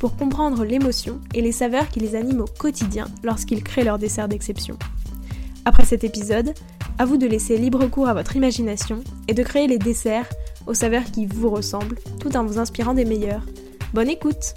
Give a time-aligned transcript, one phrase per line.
[0.00, 4.28] pour comprendre l'émotion et les saveurs qui les animent au quotidien lorsqu'ils créent leur dessert
[4.28, 4.78] d'exception.
[5.66, 6.54] Après cet épisode,
[6.98, 10.28] à vous de laisser libre cours à votre imagination et de créer les desserts
[10.66, 13.44] aux saveurs qui vous ressemblent tout en vous inspirant des meilleurs.
[13.92, 14.54] Bonne écoute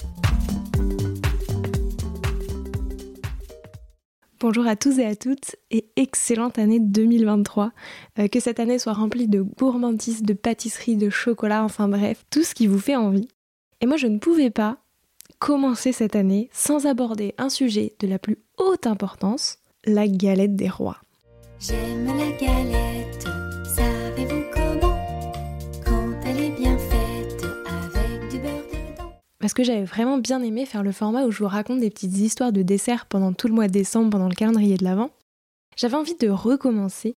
[4.39, 7.71] Bonjour à tous et à toutes et excellente année 2023.
[8.19, 12.43] Euh, que cette année soit remplie de gourmandise, de pâtisserie, de chocolat, enfin bref, tout
[12.43, 13.27] ce qui vous fait envie.
[13.81, 14.82] Et moi je ne pouvais pas
[15.43, 20.69] commencer cette année sans aborder un sujet de la plus haute importance, la galette des
[20.69, 21.01] rois.
[21.59, 23.27] J'aime la galette,
[23.75, 24.95] savez-vous comment?
[25.85, 29.11] Quand elle est bien faite avec du beurre dedans.
[29.39, 32.17] Parce que j'avais vraiment bien aimé faire le format où je vous raconte des petites
[32.19, 35.09] histoires de dessert pendant tout le mois de décembre, pendant le calendrier de l'Avent.
[35.75, 37.15] J'avais envie de recommencer.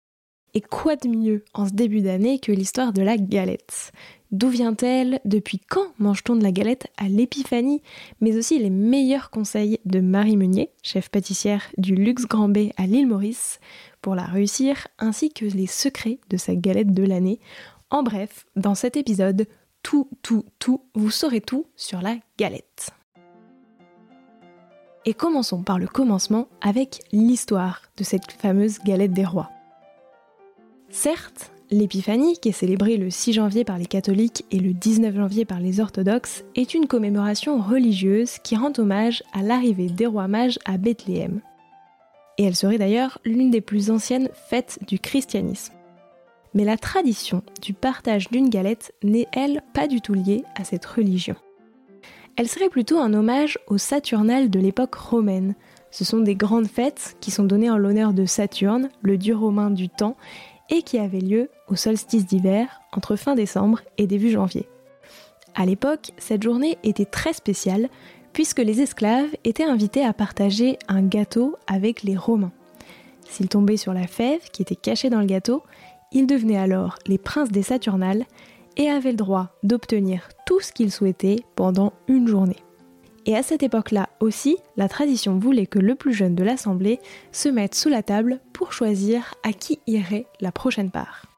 [0.54, 3.92] Et quoi de mieux en ce début d'année que l'histoire de la galette?
[4.34, 7.82] D'où vient-elle Depuis quand mange-t-on de la galette à l'épiphanie
[8.20, 12.88] Mais aussi les meilleurs conseils de Marie Meunier, chef pâtissière du Luxe Grand B à
[12.88, 13.60] l'île Maurice,
[14.02, 17.38] pour la réussir, ainsi que les secrets de sa galette de l'année.
[17.90, 19.46] En bref, dans cet épisode,
[19.84, 22.90] tout, tout, tout, vous saurez tout sur la galette.
[25.04, 29.52] Et commençons par le commencement avec l'histoire de cette fameuse galette des rois.
[30.90, 35.44] Certes, l'épiphanie, qui est célébrée le 6 janvier par les catholiques et le 19 janvier
[35.44, 40.58] par les orthodoxes, est une commémoration religieuse qui rend hommage à l'arrivée des rois mages
[40.64, 41.40] à Bethléem
[42.38, 45.74] et elle serait d'ailleurs l'une des plus anciennes fêtes du christianisme.
[46.54, 50.84] Mais la tradition du partage d'une galette n'est, elle, pas du tout liée à cette
[50.84, 51.34] religion.
[52.36, 55.54] Elle serait plutôt un hommage aux Saturnales de l'époque romaine.
[55.90, 59.70] Ce sont des grandes fêtes qui sont données en l'honneur de Saturne, le dieu romain
[59.70, 60.16] du temps,
[60.70, 64.68] et qui avaient lieu au solstice d'hiver, entre fin décembre et début janvier.
[65.54, 67.88] À l'époque, cette journée était très spéciale
[68.32, 72.52] puisque les esclaves étaient invités à partager un gâteau avec les Romains.
[73.28, 75.62] S'ils tombaient sur la fève qui était cachée dans le gâteau,
[76.12, 78.24] ils devenaient alors les princes des Saturnales
[78.76, 82.58] et avaient le droit d'obtenir tout ce qu'ils souhaitaient pendant une journée.
[83.26, 87.00] Et à cette époque-là aussi, la tradition voulait que le plus jeune de l'assemblée
[87.32, 91.33] se mette sous la table pour choisir à qui irait la prochaine part.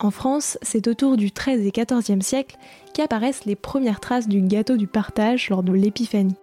[0.00, 2.56] En France, c'est autour du XIIIe et XIVe siècle
[2.94, 6.36] qu'apparaissent les premières traces du gâteau du partage lors de l'épiphanie.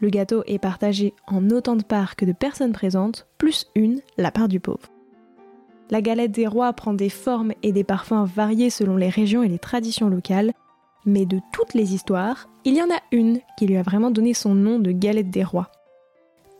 [0.00, 4.32] Le gâteau est partagé en autant de parts que de personnes présentes, plus une, la
[4.32, 4.88] part du pauvre.
[5.90, 9.48] La galette des rois prend des formes et des parfums variés selon les régions et
[9.48, 10.52] les traditions locales,
[11.06, 14.34] mais de toutes les histoires, il y en a une qui lui a vraiment donné
[14.34, 15.70] son nom de galette des rois.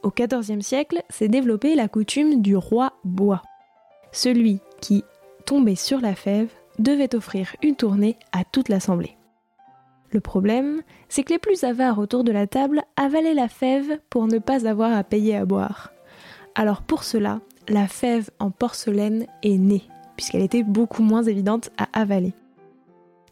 [0.05, 3.43] Au XIVe siècle s'est développée la coutume du roi bois.
[4.13, 5.05] Celui qui,
[5.49, 9.17] tombé sur la fève, devait offrir une tournée à toute l'assemblée.
[10.11, 14.27] Le problème, c'est que les plus avares autour de la table avalaient la fève pour
[14.27, 15.91] ne pas avoir à payer à boire.
[16.55, 19.85] Alors pour cela, la fève en porcelaine est née,
[20.17, 22.35] puisqu'elle était beaucoup moins évidente à avaler.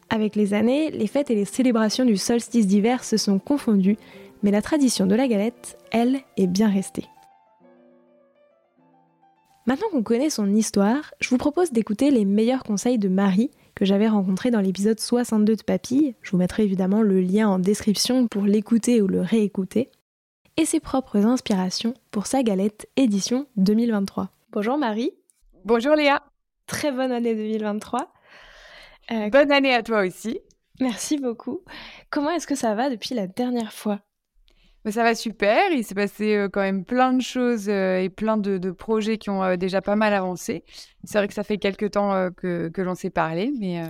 [0.08, 3.98] Avec les années, les fêtes et les célébrations du solstice d'hiver se sont confondues,
[4.42, 7.04] mais la tradition de la galette, elle, est bien restée.
[9.66, 13.84] Maintenant qu'on connaît son histoire, je vous propose d'écouter les meilleurs conseils de Marie que
[13.84, 16.14] j'avais rencontré dans l'épisode 62 de Papille.
[16.22, 19.90] Je vous mettrai évidemment le lien en description pour l'écouter ou le réécouter.
[20.56, 24.30] Et ses propres inspirations pour sa galette édition 2023.
[24.52, 25.10] Bonjour Marie.
[25.64, 26.22] Bonjour Léa.
[26.68, 28.12] Très bonne année 2023.
[29.10, 30.38] Euh, bonne année à toi aussi.
[30.78, 31.62] Merci beaucoup.
[32.10, 33.98] Comment est-ce que ça va depuis la dernière fois?
[34.92, 35.72] Ça va super.
[35.72, 39.30] Il s'est passé euh, quand même plein de choses euh, et plein de, projets qui
[39.30, 40.64] ont euh, déjà pas mal avancé.
[41.04, 43.82] C'est vrai que ça fait quelques temps que, l'on s'est parlé, mais,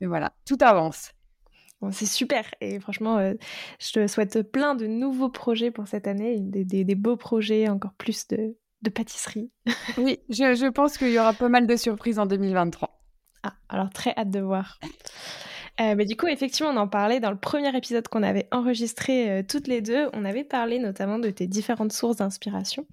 [0.00, 1.12] mais voilà, tout avance.
[1.90, 3.32] c'est super et franchement,
[3.78, 8.26] je te souhaite plein de nouveaux projets pour cette année, des, beaux projets, encore plus
[8.28, 9.52] de, de pâtisserie.
[9.98, 13.00] oui, je, je pense qu'il y aura pas mal de surprises en 2023.
[13.44, 14.78] Ah, alors très hâte de voir.
[15.80, 19.30] Euh, mais du coup, effectivement, on en parlait dans le premier épisode qu'on avait enregistré
[19.30, 20.08] euh, toutes les deux.
[20.14, 22.86] On avait parlé notamment de tes différentes sources d'inspiration.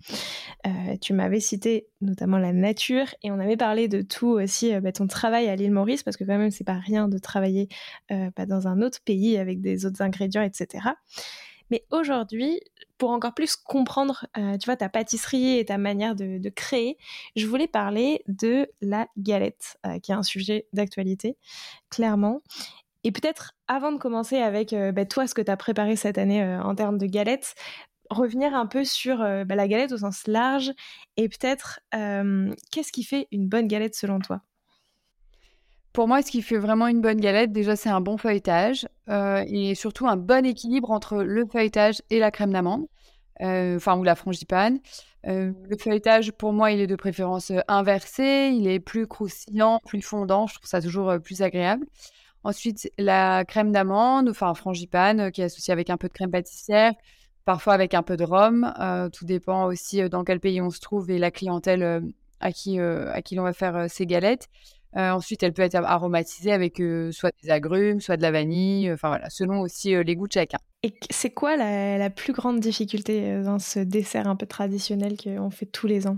[0.68, 4.91] Euh, tu m'avais cité notamment la nature et on avait parlé de tout aussi, bah,
[4.91, 7.69] ton travail à l'île Maurice, parce que quand même, c'est pas rien de travailler
[8.09, 10.89] bah, dans un autre pays avec des autres ingrédients, etc.
[11.74, 12.60] Mais aujourd'hui,
[13.00, 17.00] pour encore plus comprendre, euh, tu vois, ta pâtisserie et ta manière de, créer,
[17.36, 21.36] je voulais parler de la galette, euh, qui est un sujet d'actualité,
[21.90, 22.44] clairement.
[23.04, 26.20] Et peut-être avant de commencer avec euh, bah, toi, ce que tu as préparé cette
[26.20, 27.56] année en termes de galette,
[28.12, 30.74] revenir un peu sur bah, la galette au sens large
[31.18, 31.80] et peut-être
[32.72, 34.42] qu'est-ce qui fait une bonne galette selon toi?
[35.94, 39.44] Pour moi, ce qui fait vraiment une bonne galette, déjà, c'est un bon feuilletage euh,
[39.48, 42.88] et surtout un bon équilibre entre le feuilletage et la crème d'amande,
[43.42, 44.80] euh, enfin, ou la frangipane.
[45.28, 50.01] Euh, le feuilletage, pour moi, il est de préférence inversé, il est plus croustillant, plus
[50.01, 51.86] fondant, je trouve ça toujours plus agréable.
[52.44, 56.94] Ensuite, la crème d'amande, enfin frangipane, qui est associée avec un peu de crème pâtissière,
[57.46, 58.74] parfois avec un peu de rhum.
[59.13, 62.04] tout dépend aussi dans quel pays on se trouve et la clientèle
[62.39, 64.50] à qui, à qui l'on va faire ces galettes.
[64.95, 68.92] Euh, ensuite, elle peut être aromatisée avec euh, soit des agrumes, soit de la vanille,
[68.92, 70.60] enfin voilà, selon aussi euh, les goûts de chacun.
[70.84, 75.66] Et c'est quoi la, plus grande difficulté dans ce dessert un peu traditionnel qu'on fait
[75.66, 76.18] tous les ans?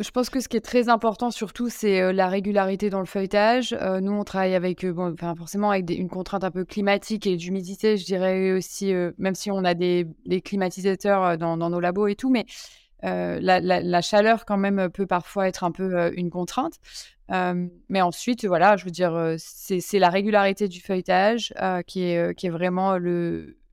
[0.00, 3.72] Je pense que ce qui est très important surtout, c'est la régularité dans le feuilletage.
[4.02, 7.96] nous, on travaille avec, bon, enfin, forcément avec une contrainte un peu climatique et d'humidité,
[7.96, 10.08] je dirais aussi, même si on a des,
[10.44, 12.44] climatisateurs dans, nos labos et tout, mais
[13.04, 16.80] la, la, chaleur quand même peut parfois être un peu une contrainte
[17.28, 21.54] mais ensuite, voilà, je veux dire, c'est la régularité du feuilletage
[21.86, 22.98] qui, est, vraiment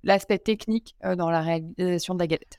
[0.03, 2.57] l'aspect technique dans la réalisation de la galette.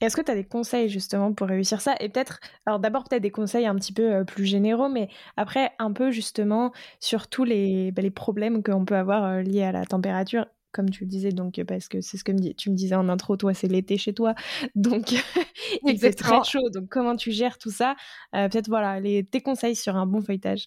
[0.00, 1.96] Est-ce que tu as des conseils justement pour réussir ça?
[1.98, 5.92] Et peut-être, alors d'abord peut-être des conseils un petit peu plus généraux, mais après un
[5.92, 10.46] peu justement sur tous les, bah, les problèmes qu'on peut avoir liés à la température
[10.72, 13.36] comme tu le disais, donc parce que c'est ce que tu me disais en intro,
[13.36, 14.34] toi c'est l'été chez toi,
[14.74, 15.12] donc
[15.84, 16.70] il fait très chaud.
[16.70, 17.96] Donc comment tu gères tout ça?
[18.34, 20.66] Euh, Peut-être voilà les, tes conseils sur un bon feuilletage.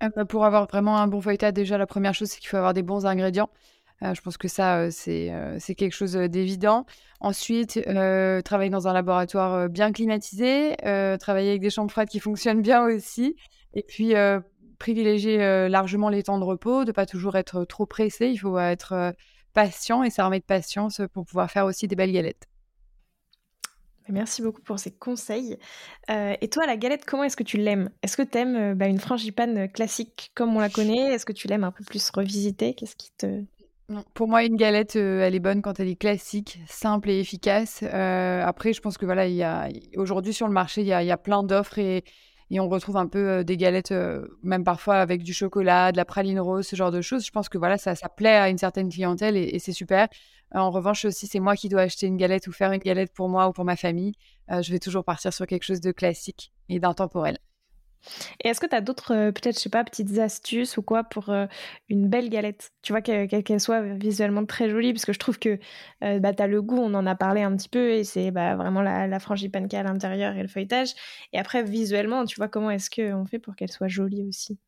[0.00, 2.56] Ah bah, pour avoir vraiment un bon feuilletage, déjà la première chose c'est qu'il faut
[2.56, 3.50] avoir des bons ingrédients.
[4.02, 6.86] Euh, je pense que ça euh, c'est c'est quelque chose d'évident.
[7.20, 7.82] Ensuite,
[8.44, 10.74] travailler dans un laboratoire bien climatisé,
[11.20, 13.36] travailler avec des chambres froides qui fonctionnent bien aussi,
[13.74, 14.14] et puis
[14.80, 18.30] privilégier largement les temps de repos, de pas toujours être trop pressé.
[18.30, 19.14] Il faut être
[19.52, 22.48] patient et s'armer de patience pour pouvoir faire aussi des belles galettes.
[24.10, 25.56] Merci beaucoup pour ces conseils.
[26.10, 27.90] Euh, et toi, la galette, comment est-ce que tu l'aimes?
[28.02, 31.12] Est-ce que tu aimes euh, bah, une frangipane classique comme on la connaît?
[31.12, 32.74] Est-ce que tu l'aimes un peu plus revisitée?
[32.74, 33.44] Qu'est-ce qui te...
[34.14, 37.82] pour moi, une galette, euh, elle est bonne quand elle est classique, simple et efficace.
[37.82, 41.16] après, je pense que voilà, il y a aujourd'hui sur le marché, il y a,
[41.16, 42.04] plein d'offres et,
[42.50, 43.94] et, on retrouve un peu des galettes,
[44.42, 47.24] même parfois avec du chocolat, de la praline rose, ce genre de choses.
[47.24, 50.08] Je pense que voilà, ça, plaît à une certaine clientèle et c'est super.
[50.52, 53.28] En revanche, si c'est moi qui dois acheter une galette ou faire une galette pour
[53.28, 54.14] moi ou pour ma famille,
[54.50, 57.38] euh, je vais toujours partir sur quelque chose de classique et d'intemporel.
[58.42, 61.04] Et est-ce que tu as d'autres, euh, peut-être, je sais pas, petites astuces ou quoi
[61.04, 61.46] pour euh,
[61.88, 62.72] une belle galette?
[62.82, 65.58] Tu vois, qu'elle soit visuellement très jolie, parce que je trouve que
[66.00, 68.56] bah, tu as le goût, on en a parlé un petit peu, et c'est bah,
[68.56, 70.90] vraiment la, la frangipane à l'intérieur et le feuilletage.
[71.32, 74.58] Et après, visuellement, tu vois, comment est-ce qu'on fait pour qu'elle soit jolie aussi?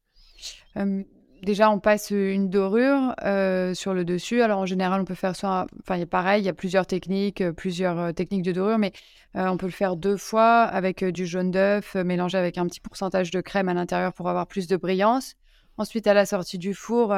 [1.43, 4.43] Déjà, on passe une dorure euh, sur le dessus.
[4.43, 5.67] Alors, en général, on peut faire soit.
[5.81, 8.53] Enfin, il y a pareil, il y a plusieurs techniques, euh, plusieurs euh, techniques de
[8.53, 8.93] dorure, mais
[9.35, 13.31] on peut le faire deux fois avec du jaune d'œuf mélangé avec un petit pourcentage
[13.31, 15.37] de crème à l'intérieur pour avoir plus de brillance.
[15.79, 17.17] Ensuite, à la sortie du four,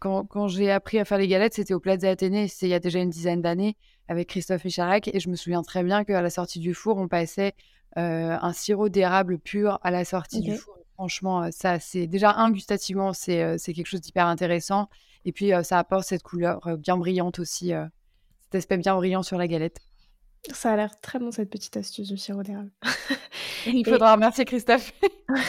[0.00, 2.80] quand, j'ai appris à faire les galettes, c'était au Plaza Athénée, c'était il y a
[2.80, 3.76] déjà une dizaine d'années
[4.08, 5.06] avec Christophe Micharac.
[5.14, 7.54] Et je me souviens très bien qu'à la sortie du four, on passait
[7.94, 12.50] un sirop d'érable pur à la sortie du four Franchement, euh, ça, c'est déjà un
[12.50, 14.88] gustativement, c'est euh, c'est quelque chose d'hyper intéressant.
[15.24, 17.72] Et puis, euh, ça apporte cette couleur bien brillante aussi,
[18.42, 19.78] cet aspect bien brillant sur la galette.
[20.52, 22.72] Ça a l'air très bon cette petite astuce du sirop d'érable.
[23.66, 24.92] Il faudra remercier Christophe.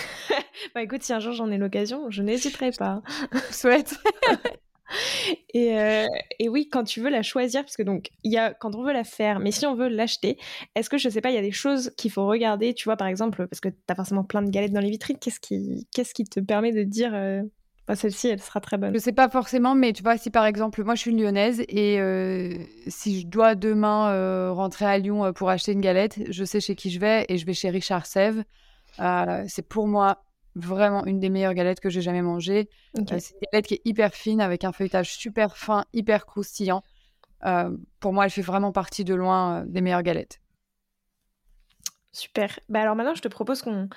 [0.76, 3.02] bah écoute, si un jour j'en ai l'occasion, je n'hésiterai pas.
[3.50, 3.96] Souhaite.
[5.56, 6.06] Euh,
[6.38, 8.94] et, oui, quand tu veux la choisir, parce que donc, y a quand on veut
[8.94, 10.38] la faire, mais si on veut l'acheter,
[10.76, 12.98] est-ce que je sais pas, il y a des choses qu'il faut regarder, tu vois,
[12.98, 15.88] par exemple, parce que tu as forcément plein de galettes dans les vitrines, qu'est-ce qui,
[15.92, 17.42] qu'est-ce qui te permet de dire euh,
[17.88, 18.94] bah, celle-ci, elle sera très bonne?
[18.94, 22.00] Je sais pas forcément, mais tu vois, si par exemple, moi je suis lyonnaise et
[22.00, 22.54] euh,
[22.88, 26.92] si je dois demain rentrer à Lyon pour acheter une galette, je sais chez qui
[26.92, 28.44] je vais et je vais chez Richard Sève.
[29.48, 30.24] c'est pour moi
[30.56, 32.70] vraiment une des meilleures galettes que j'ai jamais mangées.
[32.98, 36.84] Euh, c'est une galette qui est hyper fine avec un feuilletage super fin, hyper croustillant.
[37.46, 40.42] Euh, pour moi, elle fait vraiment partie de loin euh, des meilleures galettes.
[42.12, 42.60] Super.
[42.70, 43.88] Bah alors maintenant, je te propose qu'on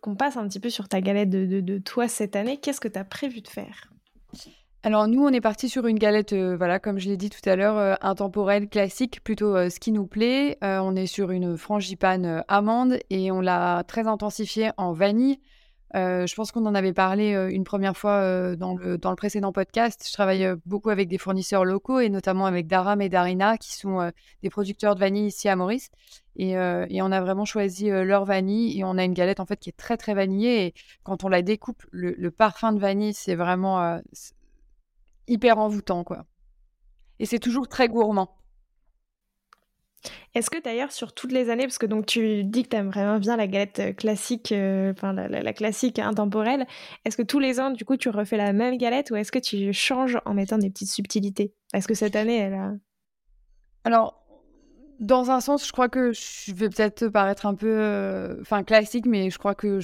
[0.00, 2.58] qu'on passe un petit peu sur ta galette de, de, toi cette année.
[2.58, 3.90] Qu'est-ce que tu as prévu de faire?
[4.84, 7.56] Alors nous, on est parti sur une galette, voilà, comme je l'ai dit tout à
[7.56, 10.56] l'heure, intemporelle, classique, plutôt ce qui nous plaît.
[10.62, 15.40] on est sur une frangipane amande et on l'a très intensifiée en vanille
[15.94, 20.04] je pense qu'on en avait parlé une première fois dans, le, dans le précédent podcast.
[20.06, 24.10] Je travaille beaucoup avec des fournisseurs locaux et notamment avec Daram et Darina qui sont
[24.42, 25.90] des producteurs de vanille ici à Maurice.
[26.36, 29.58] Et, et on a vraiment choisi leur vanille et on a une galette en fait
[29.58, 30.66] qui est très très vanillée.
[30.66, 34.00] Et quand on la découpe, le, le parfum de vanille, c'est vraiment
[35.28, 36.24] hyper envoûtant quoi.
[37.18, 38.34] Et c'est toujours très gourmand.
[40.34, 42.90] Est-ce que d'ailleurs sur toutes les années, parce que donc tu dis que tu aimes
[42.90, 46.66] vraiment bien la galette euh, classique, euh, enfin la, classique intemporelle,
[47.04, 49.38] est-ce que tous les ans du coup tu refais la même galette ou est-ce que
[49.38, 51.54] tu changes en mettant des petites subtilités?
[51.74, 52.72] Est-ce que cette année elle a...
[53.84, 54.18] Alors
[55.00, 59.06] dans un sens, je crois que je vais peut-être paraître un peu, euh, enfin classique,
[59.06, 59.80] mais je crois que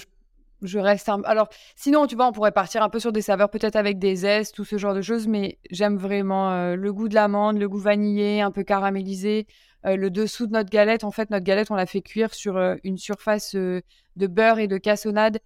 [0.63, 1.23] je, reste un...
[1.25, 4.15] Alors, sinon, tu vois, on pourrait partir un peu sur des saveurs, peut-être avec des
[4.15, 7.79] zestes, tout ce genre de choses, mais j'aime vraiment le goût de l'amande, le goût
[7.79, 9.49] vanillé, un peu caramélisé.
[9.89, 12.57] Euh, le dessous de notre galette, en fait, notre galette, on l'a fait cuire sur
[12.57, 13.81] euh, une surface euh,
[14.17, 15.39] de beurre et de cassonade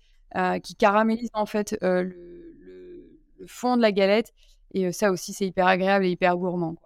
[0.63, 4.33] qui caramélise en fait le, fond de la galette.
[4.73, 6.77] Et ça aussi, c'est hyper agréable et hyper gourmand.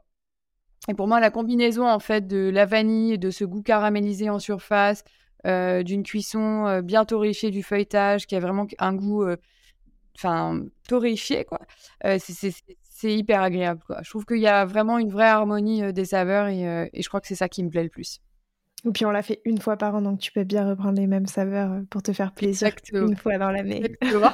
[0.88, 4.40] Et pour moi, la combinaison en fait de la vanille de ce goût caramélisé en
[4.40, 5.04] surface,
[5.44, 9.24] d'une cuisson bien torréfiée du feuilletage, qui a vraiment un goût,
[10.16, 11.60] enfin torréfié quoi.
[12.18, 12.50] c'est
[12.96, 13.82] c'est hyper agréable.
[13.86, 13.98] Quoi.
[14.02, 17.08] Je trouve qu'il y a vraiment une vraie harmonie euh, des saveurs euh, et, je
[17.08, 18.20] crois que c'est ça qui me plaît le plus.
[18.86, 21.06] Et puis on l'a fait une fois par an, donc tu peux bien reprendre les
[21.06, 23.84] mêmes saveurs euh, pour te faire plaisir une fois dans l'année.
[23.84, 24.32] Exactement.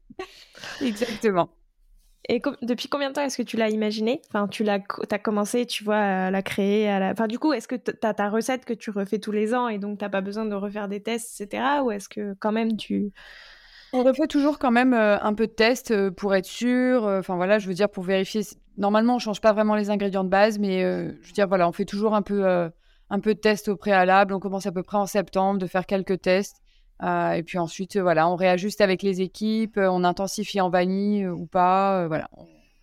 [0.82, 1.48] Exactement.
[2.28, 4.20] Et depuis combien de temps est-ce que tu l'as imaginé?
[4.28, 6.88] Enfin, tu l'as, as commencé, tu vois, à la créer.
[6.88, 7.12] À la...
[7.12, 9.68] Enfin, du coup, est-ce que tu as ta recette que tu refais tous les ans
[9.68, 11.62] et donc tu n'as pas besoin de refaire des tests, etc.
[11.84, 13.12] Ou est-ce que quand même tu
[13.92, 17.06] on refait toujours quand même euh, un peu de test euh, pour être sûr.
[17.06, 18.42] Euh, enfin voilà, je veux dire pour vérifier.
[18.76, 21.72] Normalement, on change pas vraiment les ingrédients de base, mais je veux dire voilà, on
[21.72, 22.44] fait toujours un peu
[23.08, 24.34] un peu de test au préalable.
[24.34, 26.58] On commence à peu près en septembre de faire quelques tests.
[27.02, 32.06] et puis ensuite, voilà, on réajuste avec les équipes, on intensifie en vanille ou pas.
[32.06, 32.28] voilà,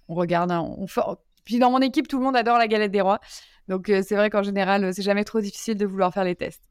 [0.08, 0.52] on, regarde.
[0.52, 0.76] Hein,
[1.46, 3.20] Puis dans mon équipe, tout le monde adore la galette des rois.
[3.68, 6.64] Donc c'est vrai qu'en général, c'est jamais trop difficile de vouloir faire les tests.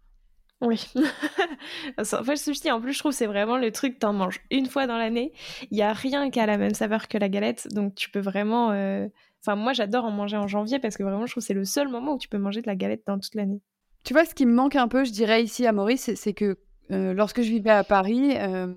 [0.63, 0.87] Oui.
[1.99, 4.87] en fait, je en plus, je trouve c'est vraiment le truc, t'en manges une fois
[4.87, 5.33] dans l'année.
[5.71, 8.21] Il n'y a rien qui a la même saveur que la galette, donc tu peux
[8.21, 8.71] vraiment.
[8.71, 9.09] Euh,
[9.45, 11.89] enfin, moi, j'adore en manger en janvier parce que vraiment, je trouve c'est le seul
[11.89, 13.61] moment où tu peux manger de la galette dans toute l'année.
[14.05, 16.57] Tu vois, ce qui me manque un peu, je dirais ici à Maurice, c'est que
[16.93, 18.73] euh, lorsque je vivais à Paris, euh,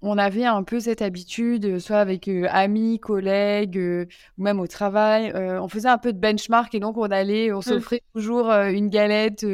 [0.00, 5.68] on avait un peu cette habitude, soit avec amis, collègues, ou même au travail, on
[5.68, 7.62] faisait un peu de benchmark et donc on allait, on mmh.
[7.62, 9.46] s'offrait toujours une galette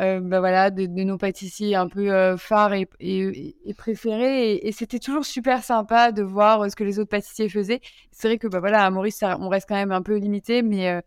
[0.00, 4.54] euh, bah voilà, de, nos pâtissiers un peu euh, phares et, et, préférés.
[4.54, 7.80] Et, c'était toujours super sympa de voir euh, ce que les autres pâtissiers faisaient.
[8.12, 11.02] C'est vrai que bah voilà, à Maurice, on reste quand même un peu limité, mais,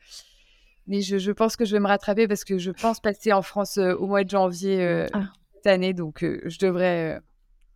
[0.88, 3.42] mais je, je, pense que je vais me rattraper parce que je pense passer en
[3.42, 5.24] France au mois de janvier ah.
[5.56, 5.94] cette année.
[5.94, 7.22] Donc, je, devrais,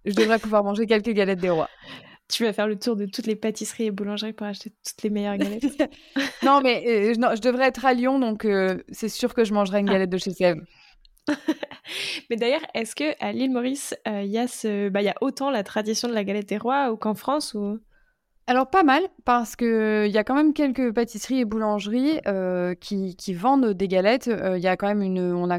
[0.03, 1.69] je devrais pouvoir manger quelques galettes des rois.
[2.27, 5.11] Tu vas faire le tour de toutes les pâtisseries et boulangeries pour acheter toutes les
[5.11, 5.63] meilleures galettes?
[6.43, 8.47] non, mais je devrais être à Lyon, donc
[8.89, 9.93] c'est sûr que je mangerai une ah.
[9.93, 10.63] galette de chez Sèvres.
[12.29, 14.89] Mais d'ailleurs, est-ce que à l'île Maurice, euh, il y, a ce...
[14.89, 17.79] bah, y a autant la tradition de la galette des rois ou qu'en France ou...
[18.47, 23.15] Alors pas mal, parce qu'il y a quand même quelques pâtisseries et boulangeries euh, qui,
[23.15, 24.27] qui, vendent des galettes.
[24.27, 25.33] Euh, il y a quand même une...
[25.33, 25.57] On a...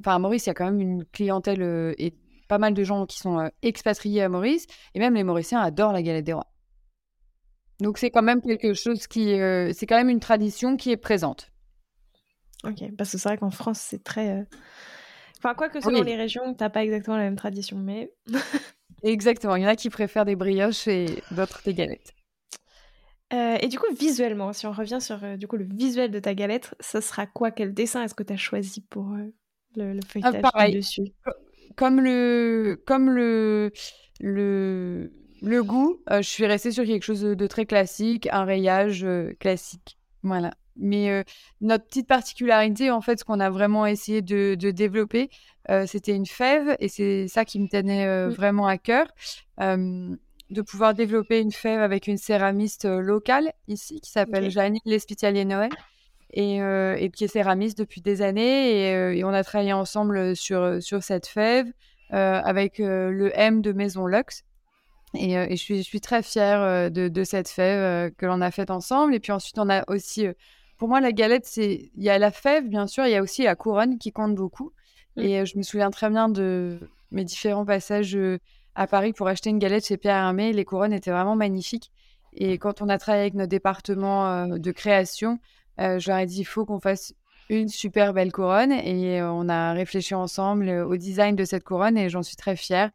[0.00, 2.14] Enfin, à Maurice, il y a quand même une clientèle et
[2.48, 4.66] pas mal de gens qui sont expatriés à Maurice.
[4.94, 6.52] Et même les Mauriciens adorent la galette des rois.
[7.80, 9.38] Donc c'est quand même quelque chose qui...
[9.72, 11.50] c'est quand même une tradition qui est présente.
[12.64, 14.46] Ok, parce que c'est vrai qu'en France, c'est très...
[15.38, 18.12] Enfin, quoi que selon les régions, t'as pas exactement la même tradition, mais.
[19.02, 19.56] exactement.
[19.56, 22.14] Il y en a qui préfèrent des brioches et d'autres des galettes.
[23.32, 26.18] Euh, et du coup, visuellement, si on revient sur euh, du coup, le visuel de
[26.20, 27.50] ta galette, ça sera quoi?
[27.50, 29.32] Quel dessin est-ce que tu as choisi pour euh,
[29.74, 31.12] le, le, ah, feuilletage dessus?
[31.74, 33.72] Comme le, comme le,
[34.20, 35.12] le,
[35.42, 39.06] le goût, je suis restée sur quelque chose de très classique, un rayage
[39.40, 39.98] classique.
[40.22, 40.52] Voilà.
[40.78, 41.22] Mais euh,
[41.60, 45.30] notre petite particularité, en fait, ce qu'on a vraiment essayé de, développer,
[45.70, 48.32] euh, c'était une fève, et c'est ça qui me tenait euh, mmh.
[48.32, 49.06] vraiment à cœur,
[49.58, 55.70] de pouvoir développer une fève avec une céramiste locale ici, qui s'appelle Janine Lespitalier Noël,
[56.32, 61.02] et, et, qui est céramiste depuis des années, et, on a travaillé ensemble sur, sur
[61.02, 61.66] cette fève
[62.10, 64.44] avec le M de Maison Lux.
[65.14, 68.70] Et, je, suis, je, suis, très fière de, de cette fève que l'on a faite
[68.70, 69.16] ensemble.
[69.16, 70.28] Et puis ensuite, on a aussi
[70.76, 71.90] pour moi, la galette, c'est.
[71.96, 74.34] Il y a la fève, bien sûr, il y a aussi la couronne qui compte
[74.34, 74.72] beaucoup.
[75.16, 75.20] Mmh.
[75.22, 76.78] Et euh, je me souviens très bien de
[77.10, 78.38] mes différents passages euh,
[78.74, 80.52] à Paris pour acheter une galette chez Pierre Hermé.
[80.52, 81.90] Les couronnes étaient vraiment magnifiques.
[82.34, 85.38] Et quand on a travaillé avec notre département euh, de création,
[85.78, 87.14] je leur ai dit il faut qu'on fasse
[87.50, 88.72] une super belle couronne.
[88.72, 92.90] Et on a réfléchi ensemble au design de cette couronne et j'en suis très fière.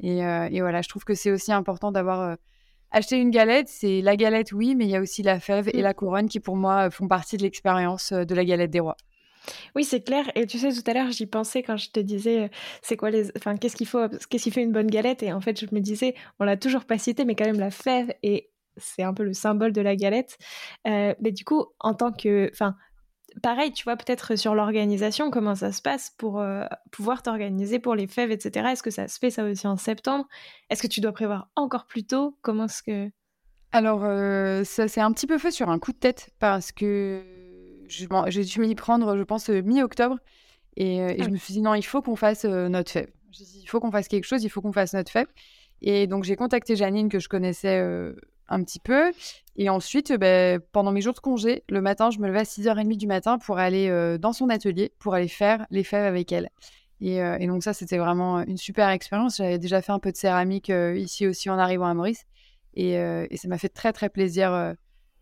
[0.00, 2.36] Et, et voilà, je trouve que c'est aussi important d'avoir
[2.96, 3.68] acheté une galette.
[3.68, 5.82] C'est la galette, oui, mais il y a aussi la fève et mmh.
[5.82, 8.96] la couronne qui, pour moi, font partie de l'expérience de la galette des rois.
[9.74, 10.24] Oui, c'est clair.
[10.34, 12.50] Et tu sais, tout à l'heure, j'y pensais quand je te disais,
[12.82, 15.22] c'est quoi les, enfin, qu'est-ce qu'il faut, qu'est-ce qui fait une bonne galette?
[15.22, 17.70] Et en fait, je me disais, on l'a toujours pas cité, mais quand même la
[17.70, 20.38] fève et c'est un peu le symbole de la galette.
[20.86, 22.76] Euh, mais du coup, en tant que, enfin,
[23.42, 27.94] pareil, tu vois, peut-être sur l'organisation, comment ça se passe pour euh, pouvoir t'organiser pour
[27.94, 28.68] les fèves, etc.
[28.72, 30.26] Est-ce que ça se fait ça aussi en septembre?
[30.70, 32.36] Est-ce que tu dois prévoir encore plus tôt?
[32.42, 33.10] Comment est-ce que
[33.76, 37.22] alors, euh, ça s'est un petit peu fait sur un coup de tête parce que
[37.88, 40.18] j'ai dû m'y prendre, je pense, euh, mi-octobre.
[40.76, 43.10] Et, euh, ah je me suis dit, non, il faut qu'on fasse notre fève.
[43.38, 45.26] il faut qu'on fasse quelque chose, il faut qu'on fasse notre fève.
[45.82, 47.84] Et donc, j'ai contacté Janine, que je connaissais
[48.48, 49.12] un petit peu.
[49.56, 52.96] Et ensuite, ben, pendant mes jours de congé, le matin, je me levais à 6h30
[52.96, 56.50] du matin pour aller dans son atelier, pour aller faire les fèves avec elle.
[57.00, 59.38] Et, donc, ça, c'était vraiment une super expérience.
[59.38, 62.24] J'avais déjà fait un peu de céramique ici aussi en arrivant à Maurice.
[62.74, 64.76] Et, et ça m'a fait très, très plaisir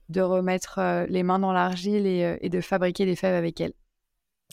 [0.08, 3.72] de remettre euh, les mains dans l'argile euh, et, de fabriquer des fèves avec elle.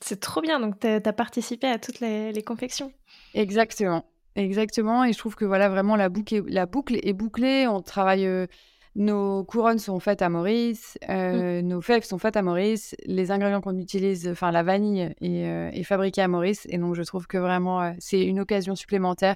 [0.02, 2.92] C'est trop bien, donc tu as, participé à toutes les, confections.
[3.34, 5.04] Exactement, exactement.
[5.04, 7.68] Et je trouve que voilà, vraiment la boucle est, la boucle est bouclée.
[7.68, 8.48] On travaille, euh,
[8.96, 11.60] nos couronnes sont faites à Maurice, mm.
[11.62, 16.22] nos fèves sont faites à Maurice, les ingrédients qu'on utilise, enfin la vanille est, fabriquée
[16.22, 16.68] à Maurice.
[16.70, 19.36] Et donc je trouve que vraiment c'est une occasion supplémentaire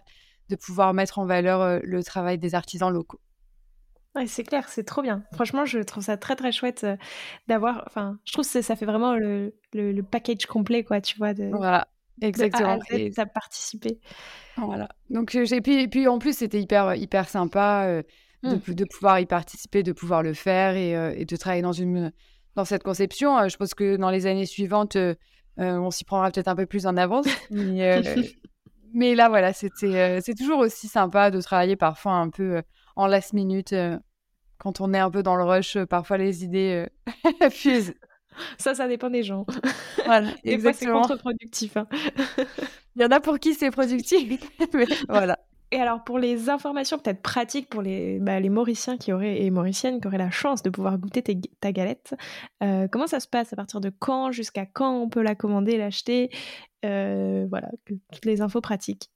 [0.49, 3.19] de pouvoir mettre en valeur le travail des artisans locaux.
[4.15, 5.23] Ouais, c'est clair, c'est trop bien.
[5.33, 6.95] Franchement, je trouve ça très très chouette euh,
[7.47, 7.83] d'avoir.
[7.85, 11.33] Enfin, je trouve que ça fait vraiment le, le, package complet, quoi, tu vois.
[11.33, 11.89] De, voilà,
[12.21, 12.77] exactement.
[12.91, 13.99] De ça participé.
[14.57, 14.89] Voilà.
[15.09, 18.03] Donc, euh, j'ai puis, puis en plus, c'était hyper hyper sympa euh,
[18.43, 18.75] de, mmh.
[18.75, 22.11] de, pouvoir y participer, de pouvoir le faire et, et, de travailler dans une
[22.55, 23.49] dans cette conception.
[23.49, 24.97] je pense que dans les années suivantes,
[25.57, 27.27] on s'y prendra peut-être un peu plus en avance.
[27.51, 28.01] mais,
[28.93, 32.61] mais là, voilà, c'était c'est toujours aussi sympa de travailler parfois un peu
[32.95, 33.73] en last minute.
[33.73, 33.97] Euh,
[34.57, 36.87] quand on est un peu dans le rush, euh, parfois les idées
[37.43, 37.93] euh, fusent.
[38.57, 39.45] Ça, ça dépend des gens.
[40.05, 41.03] Voilà, exactement.
[41.03, 41.77] c'est contre-productif.
[41.77, 41.87] Hein.
[42.95, 44.41] Il y en a pour qui c'est productif,
[45.09, 45.39] voilà.
[45.71, 49.49] Et alors, pour les informations peut-être pratiques pour les, bah, les Mauriciens qui auraient, et
[49.49, 51.23] Mauriciennes qui auraient la chance de pouvoir goûter
[51.59, 52.15] ta galette,
[52.91, 53.51] comment ça se passe?
[53.51, 56.29] À partir de quand Jusqu'à quand on peut la commander, l'acheter?
[56.83, 59.09] Voilà, toutes les infos pratiques.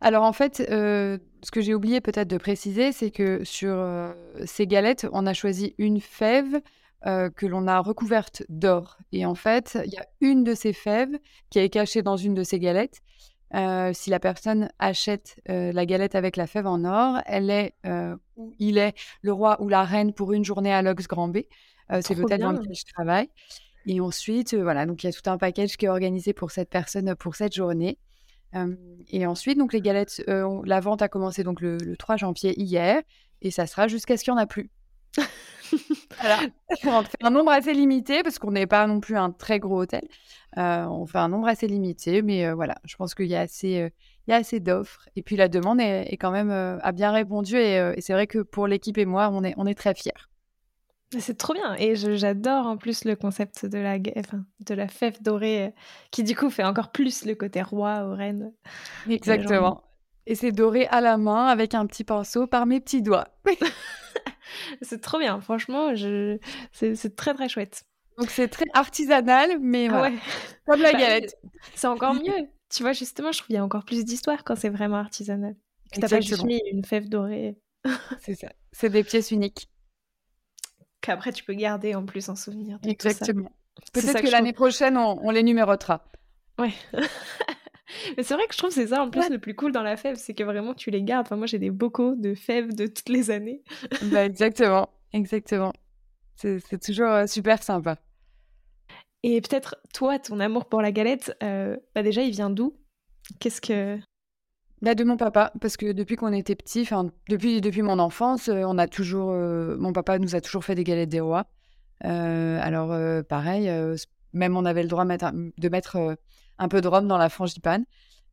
[0.00, 4.12] Alors en fait, euh, ce que j'ai oublié peut-être de préciser, c'est que sur euh,
[4.46, 6.60] ces galettes, on a choisi une fève
[7.06, 8.98] euh, que l'on a recouverte d'or.
[9.12, 11.18] Et en fait, il y a une de ces fèves
[11.50, 13.00] qui est cachée dans une de ces galettes.
[13.92, 17.74] si la personne achète la galette avec la fève en or, elle est
[18.36, 21.38] ou il est le roi ou la reine pour une journée à l'Ox Grand B.
[22.00, 23.28] c'est l'hôtel dans lequel je travaille.
[23.86, 26.70] Et ensuite, voilà, donc il y a tout un package qui est organisé pour cette
[26.70, 27.98] personne pour cette journée
[29.08, 33.00] et ensuite, donc les galettes, la vente a commencé donc le, 3 janvier hier,
[33.42, 34.70] et ça sera jusqu'à ce qu'il n'y en a plus.
[36.20, 36.40] voilà.
[36.84, 39.82] on fait un nombre assez limité parce qu'on n'est pas non plus un très gros
[39.82, 40.06] hôtel.
[40.56, 43.90] on fait un nombre assez limité, mais voilà, je pense qu'il y a assez,
[44.26, 45.08] il y a assez d'offres.
[45.16, 48.38] Et puis la demande est, quand même a bien répondu, et, et c'est vrai que
[48.38, 50.12] pour l'équipe et moi, on est, on est très fiers.
[51.18, 55.64] C'est trop bien et j'adore en plus le concept de la, de la fève dorée
[55.64, 55.70] euh,
[56.12, 58.52] qui du coup fait encore plus le côté roi ou reine.
[59.08, 59.82] Exactement.
[60.26, 63.28] Et c'est doré à la main avec un petit pinceau par mes petits doigts.
[64.82, 66.38] c'est trop bien, franchement, je...
[66.72, 67.84] c'est très très chouette.
[68.18, 70.14] Donc c'est très artisanal, mais voilà.
[70.66, 71.36] comme la bah, galette.
[71.74, 72.48] C'est encore mieux.
[72.68, 75.56] Tu vois, justement, je trouve qu'il y a encore plus d'histoire quand c'est vraiment artisanal.
[75.92, 77.58] Que t'as pas juste mis une fève dorée.
[78.20, 78.48] c'est ça.
[78.72, 79.68] C'est des pièces uniques
[81.00, 82.78] qu'après tu peux garder en plus en souvenir.
[82.84, 83.50] Exactement.
[83.92, 86.04] Peut-être que, l'année prochaine, on, les numérotera.
[86.58, 86.72] Ouais.
[88.16, 89.96] Mais c'est vrai que je trouve c'est ça en plus le plus cool dans la
[89.96, 91.26] fève, c'est que vraiment tu les gardes.
[91.26, 93.62] Enfin, moi j'ai des bocaux de fèves de toutes les années.
[94.12, 95.72] bah, exactement, exactement.
[96.36, 97.98] C'est toujours euh, super sympa.
[99.22, 102.74] Et peut-être toi, ton amour pour la galette, euh, bah déjà il vient d'où?
[103.38, 104.00] Qu'est-ce que
[104.82, 108.48] bah, de mon papa, parce que depuis qu'on était petit, enfin depuis, depuis mon enfance,
[108.48, 111.46] euh, on a toujours, euh, mon papa nous a toujours fait des galettes des rois.
[112.04, 113.70] Euh, alors pareil,
[114.32, 116.16] même on avait le droit de mettre
[116.60, 117.84] un peu de rhum dans la frangipane.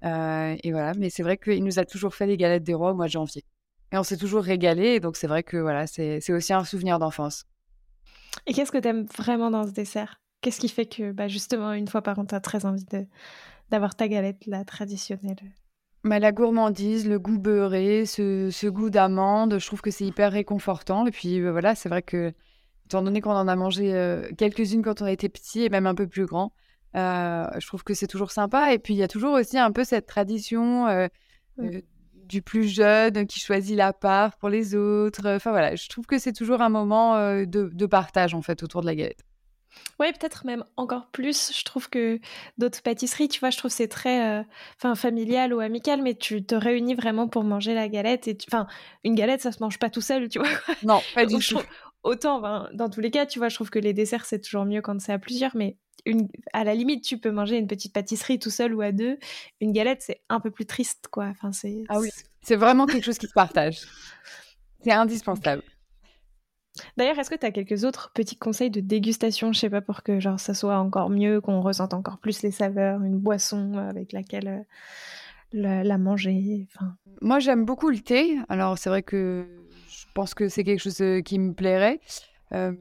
[0.03, 2.95] et voilà, mais c'est vrai qu'il nous a toujours fait des galettes des rois au
[2.95, 3.43] mois de janvier.
[3.91, 7.45] Et on s'est toujours régalé, donc c'est vrai que voilà, c'est aussi un souvenir d'enfance.
[8.45, 10.21] Et qu'est-ce que tu aimes vraiment dans ce dessert?
[10.41, 12.85] Qu'est-ce qui fait que bah, justement une fois par an, tu as très envie
[13.69, 15.39] d'avoir ta galette, la traditionnelle?
[16.03, 21.05] Mais la gourmandise, le goût beurré, ce, goût d'amande, je trouve que c'est hyper réconfortant.
[21.05, 22.33] Et puis euh, voilà, c'est vrai que,
[22.85, 25.95] étant donné qu'on en a mangé euh, quelques-unes quand on était petit et même un
[25.95, 26.66] peu plus grand, euh,
[26.97, 28.73] je trouve que c'est toujours sympa.
[28.73, 31.07] Et puis il y a toujours aussi un peu cette tradition
[32.13, 35.27] du plus jeune qui choisit la part pour les autres.
[35.27, 38.81] Enfin voilà, je trouve que c'est toujours un moment de, de, partage en fait autour
[38.81, 39.23] de la galette.
[39.99, 41.51] Ouais, peut-être même encore plus.
[41.57, 42.19] Je trouve que
[42.57, 44.43] d'autres pâtisseries, tu vois, je trouve c'est très,
[44.77, 48.27] enfin, familial ou amical, mais tu te réunis vraiment pour manger la galette.
[48.27, 48.67] Et enfin,
[49.03, 50.49] une galette, ça se mange pas tout seul, tu vois.
[50.83, 51.59] Non, pas du tout.
[52.07, 54.81] Autant, dans tous les cas, tu vois, je trouve que les desserts c'est toujours mieux
[54.81, 58.39] quand c'est à plusieurs, mais une, à la limite, tu peux manger une petite pâtisserie
[58.39, 59.17] tout seul ou à deux.
[59.59, 61.25] Une galette, c'est un peu plus triste, quoi.
[61.25, 61.83] Enfin, c'est.
[61.89, 62.09] Ah oui.
[62.41, 63.81] C'est vraiment quelque chose qui se partage.
[64.83, 65.63] C'est indispensable.
[66.95, 70.03] D'ailleurs, est-ce que tu as quelques autres petits conseils de dégustation, je sais pas, pour
[70.03, 74.13] que genre ça soit encore mieux, qu'on ressente encore plus les saveurs, une boisson avec
[74.13, 74.65] laquelle
[75.55, 76.95] euh, la, manger enfin...
[77.21, 78.37] Moi, j'aime beaucoup le thé.
[78.47, 79.47] Alors, c'est vrai que
[80.17, 81.99] pense que c'est quelque chose euh, qui me plairait.
[82.51, 82.73] Euh,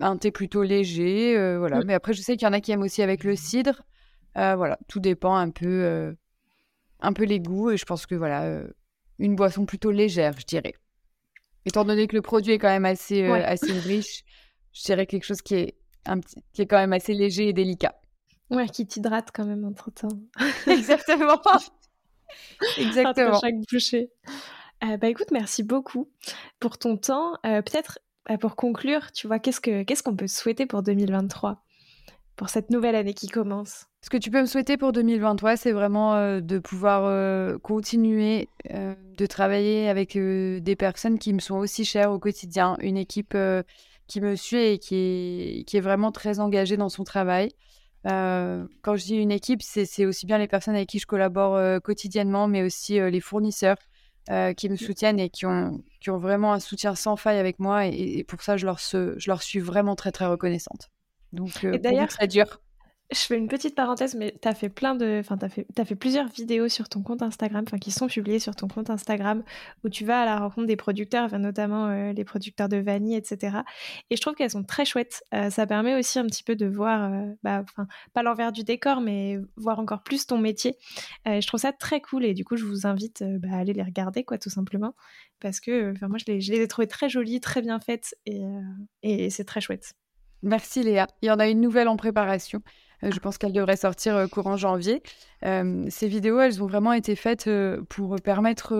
[0.00, 1.80] un thé plutôt léger, voilà.
[1.84, 3.82] Mais après, je sais qu'il y en a qui aiment aussi avec le cidre.
[4.34, 6.14] voilà, tout dépend un peu,
[7.00, 7.72] un peu les goûts.
[7.72, 8.62] Et je pense que voilà,
[9.18, 10.74] une boisson plutôt légère, je dirais.
[11.64, 14.24] Étant donné que le produit est quand même assez, euh, assez riche,
[14.72, 15.74] je dirais quelque chose qui est,
[16.06, 18.00] un petit, qui est quand même assez léger et délicat.
[18.50, 20.08] Ouais, qui t'hydrate quand même entre temps.
[20.66, 21.40] Exactement.
[22.78, 23.30] Exactement.
[23.30, 24.10] Entre chaque bouchée.
[24.84, 26.08] Euh, bah écoute, merci beaucoup
[26.60, 27.34] pour ton temps.
[27.44, 27.98] Euh, peut-être
[28.40, 31.64] pour conclure, tu vois, qu'est-ce que qu'est-ce qu'on peut souhaiter pour 2023,
[32.36, 33.86] pour cette nouvelle année qui commence?
[34.02, 39.26] Ce que tu peux me souhaiter pour 2023, c'est vraiment euh, de pouvoir continuer de
[39.26, 43.36] travailler avec des personnes qui me sont aussi chères au quotidien, une équipe
[44.06, 47.50] qui me suit et qui est vraiment très engagée dans son travail.
[48.04, 52.46] quand je dis une équipe, c'est aussi bien les personnes avec qui je collabore quotidiennement,
[52.46, 53.78] mais aussi les fournisseurs
[54.56, 54.78] qui me mmh.
[54.78, 57.86] soutiennent et qui ont, qui ont vraiment un soutien sans faille avec moi.
[57.86, 60.90] Et, pour ça, je leur, je leur suis vraiment très, très reconnaissante.
[61.32, 62.60] Donc, d'ailleurs, ça dure.
[63.10, 65.20] Je fais une petite parenthèse, mais tu as fait plein de.
[65.20, 68.90] Enfin, fait, plusieurs vidéos sur ton compte Instagram, enfin, qui sont publiées sur ton compte
[68.90, 69.42] Instagram,
[69.82, 73.58] où tu vas à la rencontre des producteurs, notamment euh, les producteurs de vanille, etc.
[74.10, 75.22] Et je trouve qu'elles sont très chouettes.
[75.32, 77.64] Euh, ça permet aussi un petit peu de voir, euh, bah,
[78.12, 80.76] pas l'envers du décor, mais voir encore plus ton métier.
[81.24, 83.82] je trouve ça très cool et du coup, je vous invite bah, à aller les
[83.82, 84.94] regarder, quoi, tout simplement.
[85.40, 88.42] Parce que moi, je les, je les ai trouvées très jolies, très bien faites et,
[89.02, 89.94] et c'est très chouette.
[90.42, 91.06] Merci Léa.
[91.22, 92.62] Il y en a une nouvelle en préparation.
[93.04, 95.02] Euh, je pense qu'elle devrait sortir euh, courant janvier.
[95.44, 97.48] Euh, ces vidéos, elles ont vraiment été faites
[97.88, 98.74] pour permettre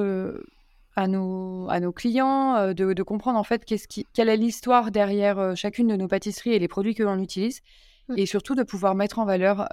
[0.96, 5.56] à nos, à nos clients de, comprendre en fait qu'est-ce qui, quelle est l'histoire derrière
[5.56, 7.60] chacune de nos pâtisseries et les produits que l'on utilise.
[8.08, 8.14] Mmh.
[8.16, 9.68] Et surtout de pouvoir mettre en valeur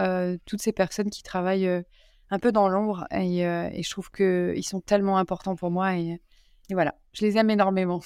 [0.45, 1.84] toutes ces personnes qui travaillent
[2.29, 3.08] un peu dans l'ombre.
[3.12, 5.95] Et, je trouve qu'ils sont tellement importants pour moi.
[5.95, 6.19] et
[6.69, 8.01] voilà, je les aime énormément.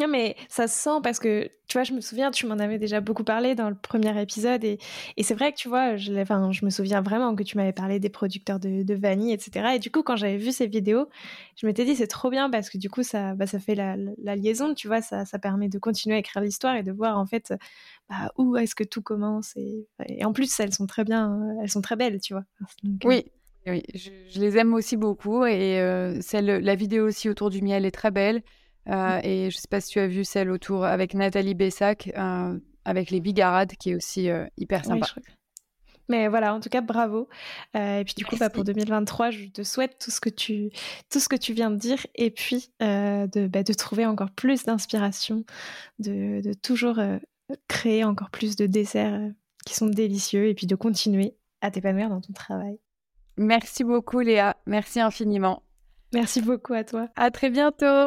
[0.00, 2.78] Non, mais ça se sent parce que, tu vois, je me souviens, tu m'en avais
[2.78, 4.78] déjà beaucoup parlé dans le premier épisode et,
[5.16, 7.72] et c'est vrai que, tu vois, je, enfin, je me souviens vraiment que tu m'avais
[7.72, 9.74] parlé des producteurs de, de, vanille, etc.
[9.74, 11.08] Et du coup, quand j'avais vu ces vidéos,
[11.56, 13.96] je m'étais dit, c'est trop bien parce que du coup, ça, bah, ça fait la,
[14.22, 17.18] la, liaison, tu vois, ça, ça permet de continuer à écrire l'histoire et de voir,
[17.18, 17.52] en fait,
[18.08, 19.56] bah, où est-ce que tout commence.
[19.56, 22.44] Et, et, en plus, elles sont très bien, elles sont très belles, tu vois.
[22.84, 23.24] Euh, oui.
[23.66, 27.84] Oui, je, les aime aussi beaucoup et euh, celle, la vidéo aussi autour du miel
[27.84, 28.42] est très belle.
[28.88, 32.10] Euh, et je ne sais pas si tu as vu celle autour avec Nathalie Bessac,
[32.16, 35.06] euh, avec les bigarades, qui est aussi euh, hyper sympa.
[36.08, 37.28] mais voilà, en tout cas, bravo.
[37.74, 40.70] et puis du coup, bah, pour 2023, je te souhaite tout ce que tu,
[41.10, 44.64] tout ce que tu viens de dire, et puis de, bah, de trouver encore plus
[44.64, 45.44] d'inspiration,
[45.98, 46.98] de, de, toujours
[47.66, 49.20] créer encore plus de desserts
[49.66, 52.78] qui sont délicieux, et puis de continuer à t'épanouir dans ton travail.
[53.36, 54.56] Merci beaucoup, Léa.
[54.66, 55.62] Merci infiniment.
[56.12, 57.08] Merci beaucoup à toi.
[57.16, 58.06] À très bientôt.